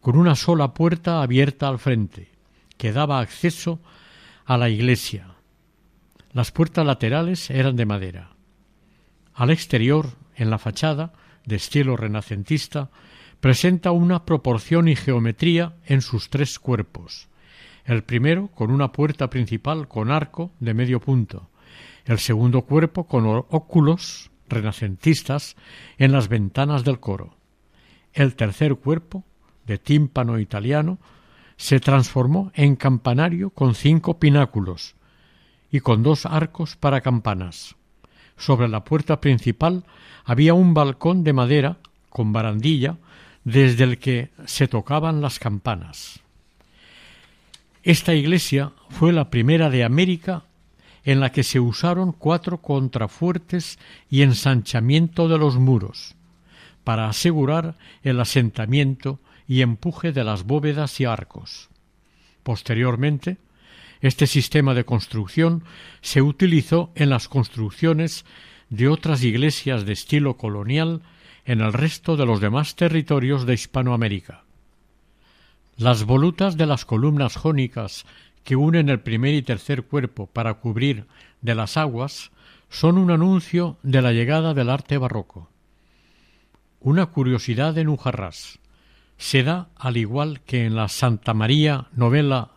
[0.02, 2.28] con una sola puerta abierta al frente,
[2.76, 3.80] que daba acceso
[4.44, 5.28] a la iglesia.
[6.34, 8.32] Las puertas laterales eran de madera.
[9.32, 11.14] Al exterior, en la fachada,
[11.46, 12.90] de estilo renacentista,
[13.46, 17.28] presenta una proporción y geometría en sus tres cuerpos.
[17.84, 21.48] El primero con una puerta principal con arco de medio punto,
[22.06, 25.54] el segundo cuerpo con óculos renacentistas
[25.96, 27.36] en las ventanas del coro.
[28.12, 29.22] El tercer cuerpo,
[29.64, 30.98] de tímpano italiano,
[31.56, 34.96] se transformó en campanario con cinco pináculos
[35.70, 37.76] y con dos arcos para campanas.
[38.36, 39.84] Sobre la puerta principal
[40.24, 41.76] había un balcón de madera
[42.10, 42.96] con barandilla
[43.46, 46.18] desde el que se tocaban las campanas.
[47.84, 50.42] Esta iglesia fue la primera de América
[51.04, 53.78] en la que se usaron cuatro contrafuertes
[54.10, 56.16] y ensanchamiento de los muros,
[56.82, 61.68] para asegurar el asentamiento y empuje de las bóvedas y arcos.
[62.42, 63.36] Posteriormente,
[64.00, 65.62] este sistema de construcción
[66.00, 68.24] se utilizó en las construcciones
[68.70, 71.02] de otras iglesias de estilo colonial
[71.46, 74.42] en el resto de los demás territorios de Hispanoamérica.
[75.76, 78.04] Las volutas de las columnas jónicas
[78.44, 81.06] que unen el primer y tercer cuerpo para cubrir
[81.40, 82.32] de las aguas
[82.68, 85.48] son un anuncio de la llegada del arte barroco.
[86.80, 88.58] Una curiosidad en Ujarrás.
[89.18, 92.50] Se da, al igual que en la Santa María novela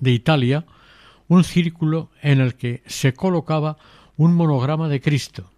[0.00, 0.66] de Italia,
[1.28, 3.76] un círculo en el que se colocaba
[4.16, 5.50] un monograma de Cristo.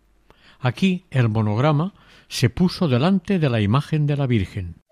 [0.61, 1.95] Aquí el monograma
[2.29, 4.84] se puso delante de la imagen de la Virgen.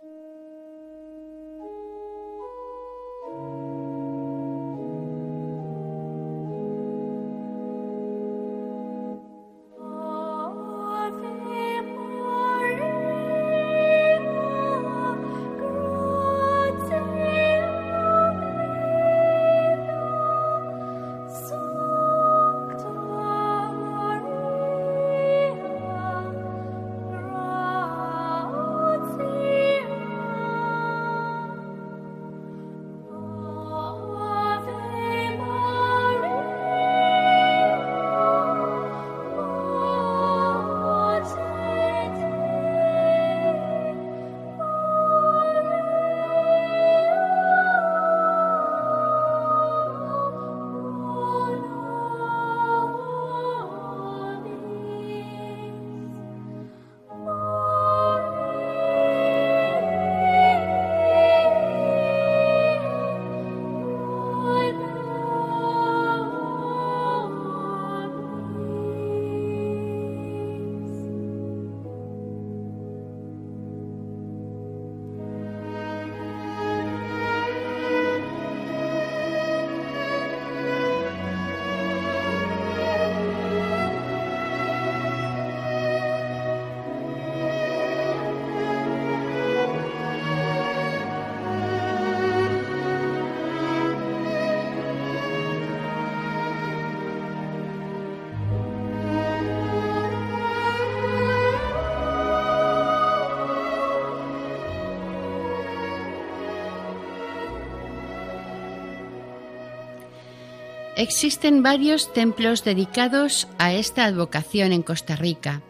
[111.02, 115.60] Existen varios templos dedicados a esta advocación en Costa Rica.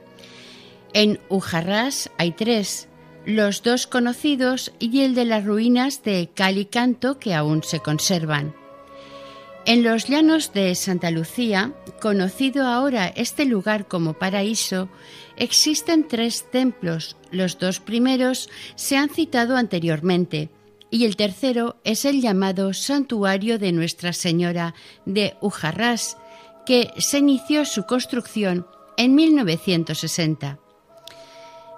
[0.92, 2.86] En Ujarrás hay tres,
[3.24, 8.54] los dos conocidos y el de las ruinas de Calicanto que aún se conservan.
[9.64, 11.72] En los llanos de Santa Lucía,
[12.02, 14.90] conocido ahora este lugar como paraíso,
[15.38, 17.16] existen tres templos.
[17.30, 20.50] Los dos primeros se han citado anteriormente
[20.92, 24.74] y el tercero es el llamado Santuario de Nuestra Señora
[25.06, 26.18] de Ujarrás,
[26.66, 28.66] que se inició su construcción
[28.98, 30.58] en 1960.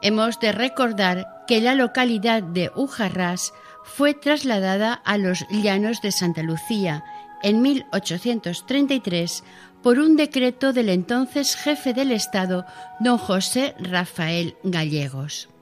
[0.03, 3.55] Hemos de recordar que la localidad de Ujarrás
[3.85, 7.05] fue trasladada a los llanos de Santa Lucía
[7.45, 9.45] en 1833
[9.81, 12.67] por un decreto del entonces jefe del Estado,
[12.99, 15.54] don José Rafael Gallegos.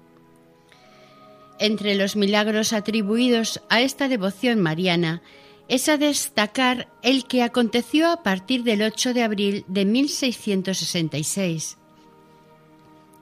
[1.63, 5.23] Entre los milagros atribuidos a esta devoción mariana
[5.69, 11.79] es a destacar el que aconteció a partir del 8 de abril de 1666.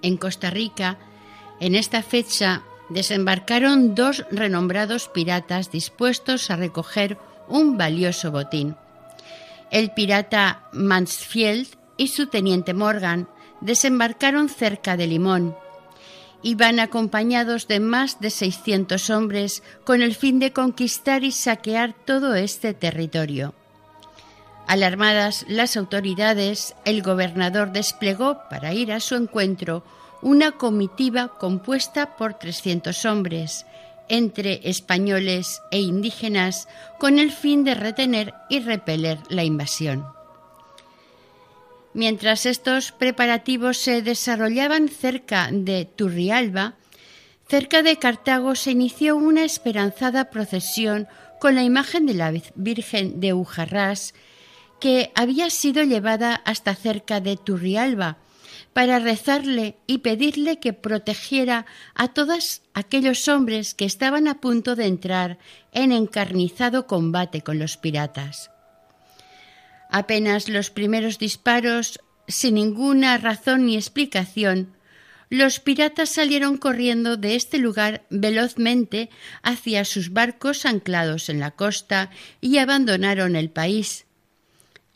[0.01, 0.97] En Costa Rica,
[1.61, 8.75] en esta fecha desembarcaron dos renombrados piratas dispuestos a recoger un valioso botín.
[9.71, 11.69] El pirata Mansfield
[11.99, 13.29] y su teniente Morgan
[13.61, 15.55] desembarcaron cerca de Limón.
[16.43, 22.35] Iban acompañados de más de 600 hombres con el fin de conquistar y saquear todo
[22.35, 23.55] este territorio.
[24.67, 29.83] Alarmadas las autoridades, el gobernador desplegó para ir a su encuentro
[30.23, 33.67] una comitiva compuesta por 300 hombres,
[34.09, 36.69] entre españoles e indígenas,
[36.99, 40.20] con el fin de retener y repeler la invasión.
[41.93, 46.75] Mientras estos preparativos se desarrollaban cerca de Turrialba,
[47.49, 51.09] cerca de Cartago se inició una esperanzada procesión
[51.41, 54.15] con la imagen de la Virgen de Ujarrás,
[54.79, 58.19] que había sido llevada hasta cerca de Turrialba,
[58.73, 64.87] para rezarle y pedirle que protegiera a todos aquellos hombres que estaban a punto de
[64.87, 65.39] entrar
[65.73, 68.51] en encarnizado combate con los piratas.
[69.91, 74.73] Apenas los primeros disparos, sin ninguna razón ni explicación,
[75.31, 79.09] los piratas salieron corriendo de este lugar velozmente
[79.43, 82.11] hacia sus barcos anclados en la costa
[82.41, 84.07] y abandonaron el país.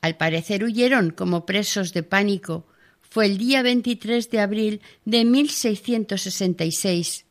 [0.00, 2.66] Al parecer huyeron como presos de pánico,
[3.00, 7.26] fue el día 23 de abril de 1666.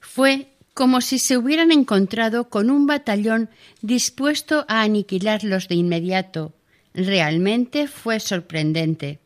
[0.00, 3.50] Fue como si se hubieran encontrado con un batallón
[3.82, 6.54] dispuesto a aniquilarlos de inmediato.
[6.94, 9.20] Realmente fue sorprendente.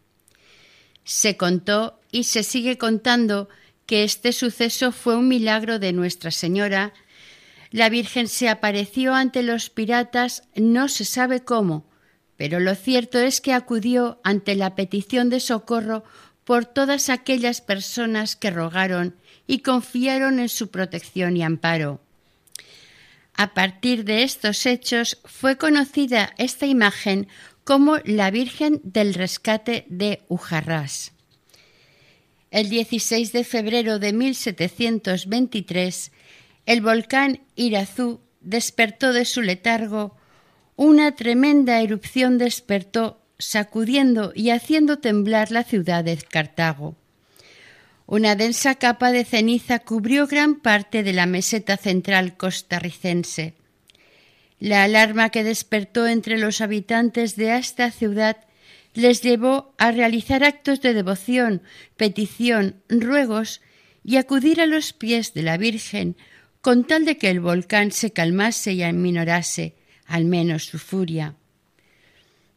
[1.04, 3.48] Se contó y se sigue contando
[3.86, 6.92] que este suceso fue un milagro de Nuestra Señora.
[7.70, 11.86] La Virgen se apareció ante los piratas, no se sabe cómo,
[12.36, 16.04] pero lo cierto es que acudió ante la petición de socorro
[16.44, 22.00] por todas aquellas personas que rogaron y confiaron en su protección y amparo.
[23.34, 27.28] A partir de estos hechos fue conocida esta imagen
[27.64, 31.12] como la Virgen del Rescate de Ujarrás.
[32.50, 36.12] El 16 de febrero de 1723,
[36.66, 40.16] el volcán Irazú despertó de su letargo
[40.76, 46.96] una tremenda erupción despertó, sacudiendo y haciendo temblar la ciudad de Cartago.
[48.06, 53.54] Una densa capa de ceniza cubrió gran parte de la meseta central costarricense.
[54.62, 58.36] La alarma que despertó entre los habitantes de esta ciudad
[58.94, 61.62] les llevó a realizar actos de devoción,
[61.96, 63.60] petición, ruegos
[64.04, 66.16] y acudir a los pies de la Virgen
[66.60, 69.74] con tal de que el volcán se calmase y aminorase,
[70.06, 71.34] al menos su furia.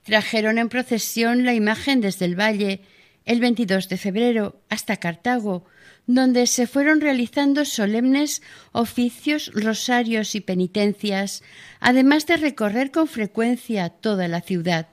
[0.04, 2.82] Trajeron en procesión la imagen desde el valle
[3.26, 5.66] el 22 de febrero hasta Cartago,
[6.08, 8.42] donde se fueron realizando solemnes
[8.72, 11.44] oficios, rosarios y penitencias,
[11.80, 14.90] además de recorrer con frecuencia toda la ciudad.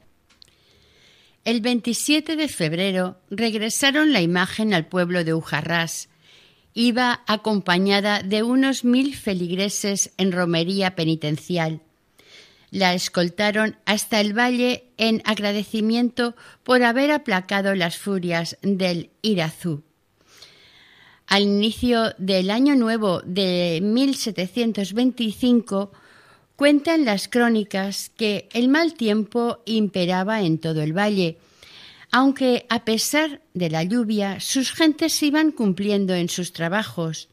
[1.44, 6.08] El 27 de febrero regresaron la imagen al pueblo de Ujarrás.
[6.72, 11.82] Iba acompañada de unos mil feligreses en romería penitencial
[12.72, 16.34] la escoltaron hasta el valle en agradecimiento
[16.64, 19.84] por haber aplacado las furias del Irazú.
[21.26, 25.92] Al inicio del año nuevo de 1725,
[26.56, 31.38] cuentan las crónicas que el mal tiempo imperaba en todo el valle,
[32.10, 37.28] aunque a pesar de la lluvia sus gentes iban cumpliendo en sus trabajos.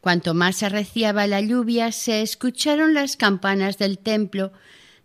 [0.00, 4.52] Cuanto más arreciaba la lluvia, se escucharon las campanas del templo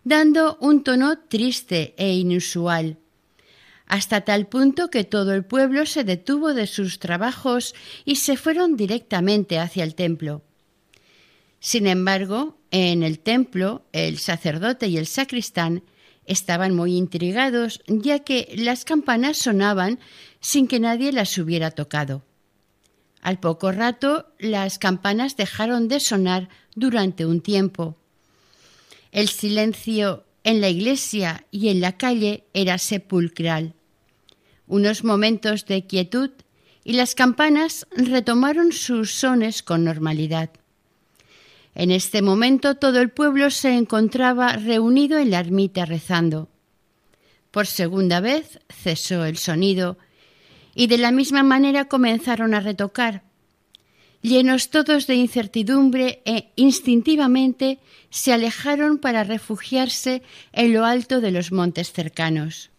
[0.04, 2.98] dando un tono triste e inusual,
[3.86, 7.74] hasta tal punto que todo el pueblo se detuvo de sus trabajos
[8.04, 10.42] y se fueron directamente hacia el templo.
[11.60, 15.84] Sin embargo, en el templo el sacerdote y el sacristán
[16.26, 19.98] estaban muy intrigados, ya que las campanas sonaban
[20.40, 22.24] sin que nadie las hubiera tocado.
[23.20, 27.96] Al poco rato las campanas dejaron de sonar durante un tiempo.
[29.12, 33.74] El silencio en la iglesia y en la calle era sepulcral.
[34.66, 36.30] Unos momentos de quietud
[36.84, 40.50] y las campanas retomaron sus sones con normalidad.
[41.74, 46.48] En este momento todo el pueblo se encontraba reunido en la ermita rezando.
[47.50, 49.98] Por segunda vez cesó el sonido
[50.74, 53.22] y de la misma manera comenzaron a retocar.
[54.22, 61.50] Llenos todos de incertidumbre e instintivamente se alejaron para refugiarse en lo alto de los
[61.50, 62.70] montes cercanos.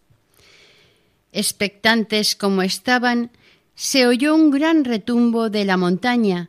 [1.32, 3.30] Expectantes como estaban,
[3.74, 6.48] se oyó un gran retumbo de la montaña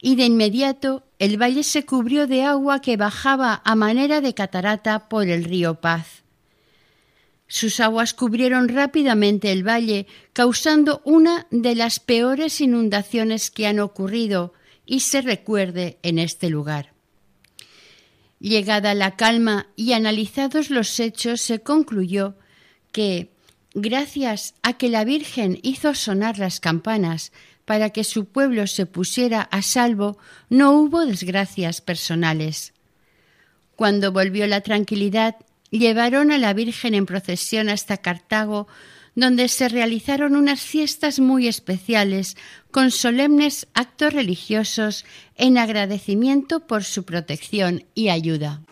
[0.00, 5.08] y de inmediato el valle se cubrió de agua que bajaba a manera de catarata
[5.08, 6.22] por el río Paz.
[7.48, 14.52] Sus aguas cubrieron rápidamente el valle, causando una de las peores inundaciones que han ocurrido
[14.84, 16.92] y se recuerde en este lugar.
[18.38, 22.36] Llegada la calma y analizados los hechos, se concluyó
[22.92, 23.32] que,
[23.74, 27.32] gracias a que la Virgen hizo sonar las campanas
[27.64, 30.18] para que su pueblo se pusiera a salvo,
[30.50, 32.74] no hubo desgracias personales.
[33.74, 35.36] Cuando volvió la tranquilidad,
[35.70, 38.68] llevaron a la Virgen en procesión hasta Cartago,
[39.14, 42.36] donde se realizaron unas fiestas muy especiales,
[42.70, 45.04] con solemnes actos religiosos
[45.34, 48.62] en agradecimiento por su protección y ayuda.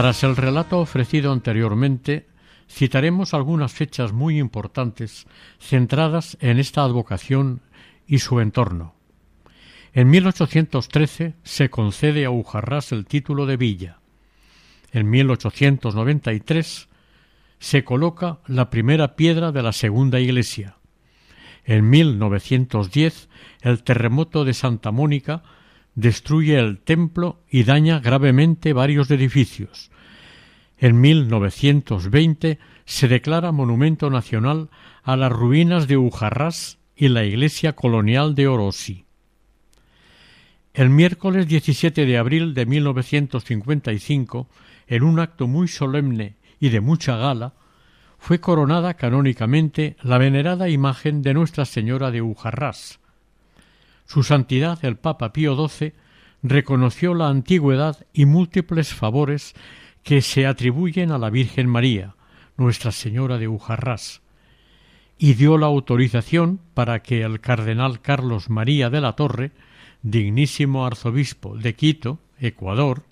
[0.00, 2.26] Tras el relato ofrecido anteriormente,
[2.70, 5.26] citaremos algunas fechas muy importantes
[5.58, 7.60] centradas en esta advocación
[8.06, 8.94] y su entorno.
[9.92, 13.98] En 1813 se concede a Ujarrás el título de villa.
[14.90, 16.88] En 1893
[17.58, 20.76] se coloca la primera piedra de la segunda iglesia.
[21.62, 23.28] En 1910
[23.60, 25.42] el terremoto de Santa Mónica
[25.94, 29.90] destruye el templo y daña gravemente varios edificios.
[30.78, 34.70] En 1920 se declara monumento nacional
[35.02, 39.04] a las ruinas de Ujarrás y la iglesia colonial de Orosi.
[40.72, 44.48] El miércoles 17 de abril de 1955,
[44.86, 47.54] en un acto muy solemne y de mucha gala,
[48.18, 52.99] fue coronada canónicamente la venerada imagen de Nuestra Señora de Ujarrás,
[54.10, 55.92] su Santidad el Papa Pío XII
[56.42, 59.54] reconoció la antigüedad y múltiples favores
[60.02, 62.16] que se atribuyen a la Virgen María,
[62.56, 64.20] Nuestra Señora de Ujarrás,
[65.16, 69.52] y dio la autorización para que el cardenal Carlos María de la Torre,
[70.02, 73.04] dignísimo arzobispo de Quito, Ecuador,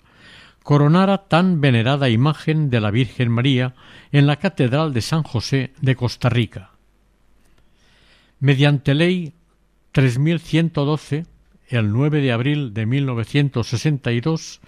[0.63, 3.73] coronara tan venerada imagen de la Virgen María
[4.11, 6.71] en la Catedral de San José de Costa Rica.
[8.41, 9.33] Mediante ley
[9.91, 11.25] 3112,
[11.67, 14.61] el 9 de abril de 1962,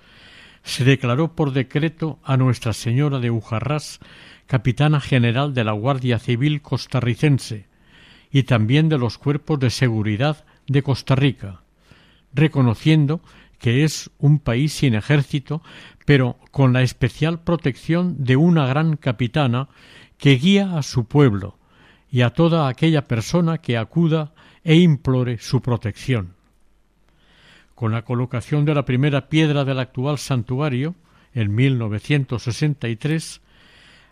[0.63, 3.99] se declaró por decreto a Nuestra Señora de Ujarrás
[4.47, 7.67] capitana general de la Guardia Civil costarricense
[8.31, 11.61] y también de los cuerpos de seguridad de Costa Rica,
[12.33, 13.21] reconociendo
[13.59, 15.61] que es un país sin ejército,
[16.05, 19.69] pero con la especial protección de una gran capitana
[20.17, 21.57] que guía a su pueblo
[22.09, 24.33] y a toda aquella persona que acuda
[24.63, 26.35] e implore su protección.
[27.75, 30.95] Con la colocación de la primera piedra del actual santuario,
[31.33, 33.41] en 1963,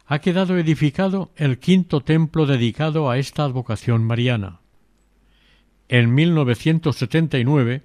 [0.08, 4.60] ha quedado edificado el quinto templo dedicado a esta advocación mariana.
[5.88, 7.84] En 1979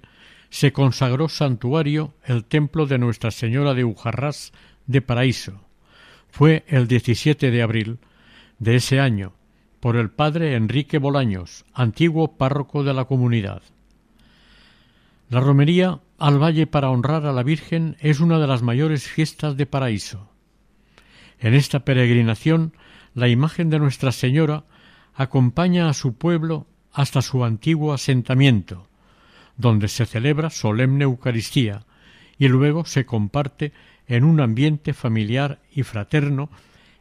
[0.49, 4.53] se consagró santuario el templo de Nuestra Señora de Ujarrás
[4.87, 5.61] de Paraíso.
[6.29, 7.99] Fue el 17 de abril
[8.57, 9.33] de ese año
[9.79, 13.61] por el padre Enrique Bolaños, antiguo párroco de la comunidad.
[15.29, 19.57] La romería al valle para honrar a la Virgen es una de las mayores fiestas
[19.57, 20.29] de Paraíso.
[21.39, 22.73] En esta peregrinación,
[23.13, 24.65] la imagen de Nuestra Señora
[25.13, 28.87] acompaña a su pueblo hasta su antiguo asentamiento,
[29.57, 31.85] donde se celebra solemne Eucaristía
[32.37, 33.73] y luego se comparte
[34.07, 36.49] en un ambiente familiar y fraterno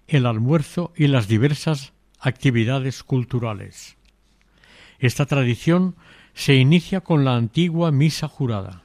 [0.06, 1.93] el almuerzo y las diversas
[2.24, 3.96] actividades culturales.
[4.98, 5.96] Esta tradición
[6.34, 8.84] se inicia con la antigua misa jurada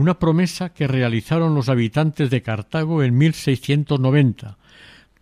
[0.00, 4.56] una promesa que realizaron los habitantes de Cartago en 1690,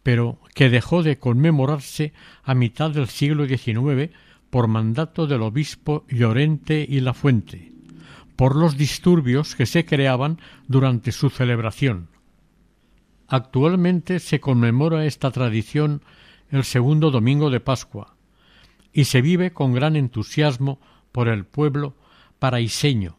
[0.05, 2.13] pero que dejó de conmemorarse
[2.45, 4.11] a mitad del siglo XIX
[4.51, 7.73] por mandato del obispo Llorente y La Fuente,
[8.37, 10.39] por los disturbios que se creaban
[10.69, 12.09] durante su celebración.
[13.27, 16.03] Actualmente se conmemora esta tradición
[16.51, 18.15] el segundo domingo de Pascua
[18.93, 20.81] y se vive con gran entusiasmo
[21.13, 21.95] por el pueblo
[22.39, 23.19] paraiseño,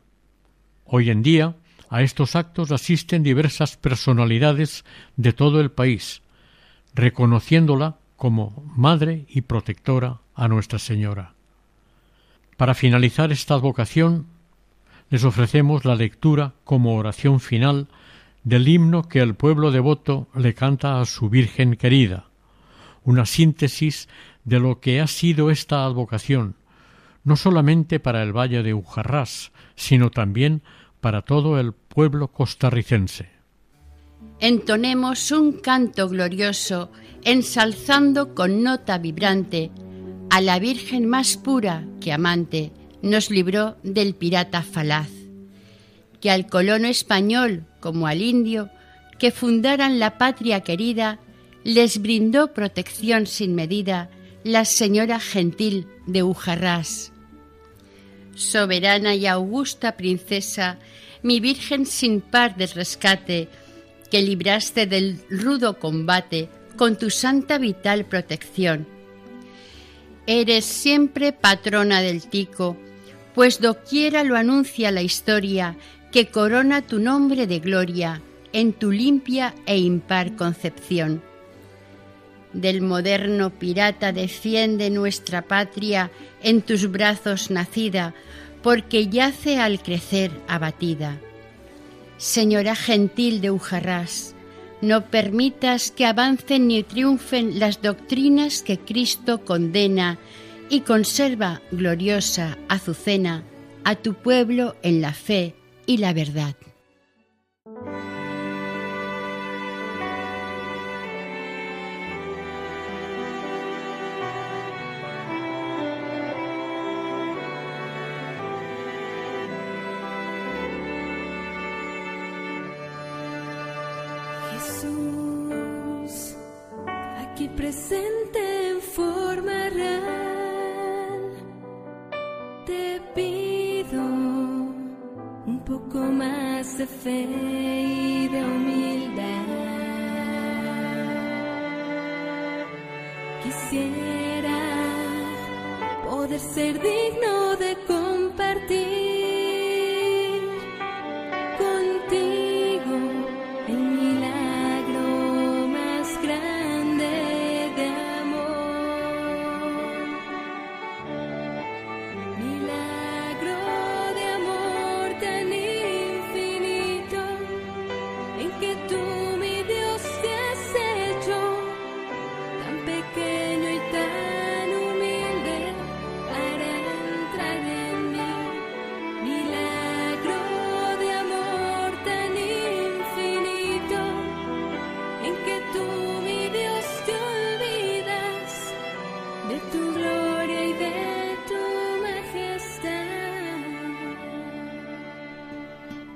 [0.91, 1.55] Hoy en día
[1.91, 4.83] a estos actos asisten diversas personalidades
[5.17, 6.23] de todo el país,
[6.95, 11.35] reconociéndola como madre y protectora a Nuestra Señora.
[12.57, 14.25] Para finalizar esta vocación,
[15.11, 17.87] les ofrecemos la lectura como oración final
[18.43, 22.28] del himno que el pueblo devoto le canta a su Virgen querida,
[23.09, 24.07] una síntesis
[24.43, 26.55] de lo que ha sido esta advocación,
[27.23, 30.61] no solamente para el valle de Ujarrás, sino también
[31.01, 33.29] para todo el pueblo costarricense.
[34.39, 36.91] Entonemos un canto glorioso,
[37.23, 39.71] ensalzando con nota vibrante
[40.29, 45.09] a la Virgen más pura que amante nos libró del pirata falaz,
[46.21, 48.69] que al colono español como al indio
[49.17, 51.17] que fundaran la patria querida
[51.63, 54.09] les brindó protección sin medida
[54.43, 57.11] la señora gentil de Ujarrás
[58.39, 60.79] soberana y augusta princesa,
[61.21, 63.49] mi Virgen sin par de rescate,
[64.09, 68.87] que libraste del rudo combate con tu santa vital protección.
[70.25, 72.77] Eres siempre patrona del tico,
[73.35, 75.75] pues doquiera lo anuncia la historia,
[76.11, 81.21] que corona tu nombre de gloria en tu limpia e impar concepción.
[82.53, 86.09] Del moderno pirata defiende nuestra patria
[86.41, 88.13] en tus brazos nacida,
[88.63, 91.17] porque yace al crecer abatida.
[92.17, 94.35] Señora gentil de Ujarrás,
[94.81, 100.17] no permitas que avancen ni triunfen las doctrinas que Cristo condena
[100.69, 103.43] y conserva gloriosa azucena
[103.83, 106.55] a tu pueblo en la fe y la verdad.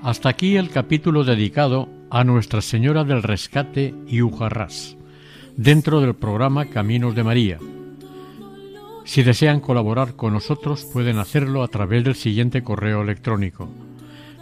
[0.04, 4.98] Hasta aquí el capítulo dedicado a Nuestra Señora del Rescate y Ujarrás,
[5.56, 7.58] dentro del programa Caminos de María.
[9.06, 13.70] Si desean colaborar con nosotros pueden hacerlo a través del siguiente correo electrónico